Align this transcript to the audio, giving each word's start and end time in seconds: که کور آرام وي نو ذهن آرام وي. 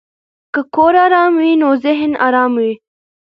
که 0.53 0.61
کور 0.75 0.93
آرام 1.05 1.31
وي 1.41 1.51
نو 1.61 1.69
ذهن 1.85 2.11
آرام 2.27 2.51
وي. 2.61 2.71